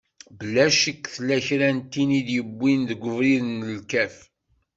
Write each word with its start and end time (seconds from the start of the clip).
Bla 0.39 0.65
ccek 0.73 1.03
tella 1.13 1.37
kra 1.45 1.69
n 1.77 1.79
tin 1.91 2.09
i 2.19 2.21
t-yewwin 2.27 2.81
deg 2.89 3.01
ubrid 3.11 3.43
n 3.47 3.59
lkaf. 3.77 4.15